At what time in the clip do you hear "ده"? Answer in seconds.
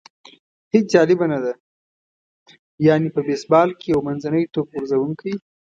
1.43-1.53